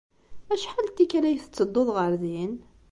Acḥal 0.53 0.85
n 0.89 0.93
tikkal 0.97 1.25
ay 1.25 1.37
tettedduḍ 1.39 1.89
ɣer 1.97 2.11
din? 2.21 2.53